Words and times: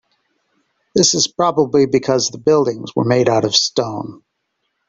This 0.95 1.13
is 1.13 1.27
probably 1.27 1.85
because 1.85 2.31
the 2.31 2.39
buildings 2.39 2.95
were 2.95 3.03
made 3.05 3.29
out 3.29 3.45
of 3.45 3.55
stone. 3.55 4.23